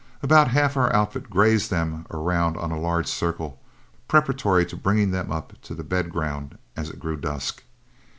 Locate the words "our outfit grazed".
0.75-1.69